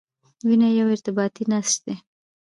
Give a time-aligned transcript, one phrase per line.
[0.47, 1.95] وینه یو ارتباطي نسج دی.